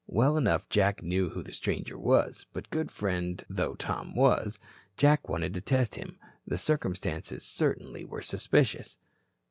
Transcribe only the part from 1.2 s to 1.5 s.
who